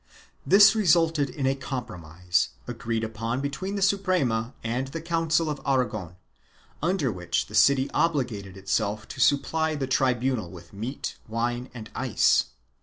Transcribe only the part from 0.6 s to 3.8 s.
resulted in a compromise, agreed upon between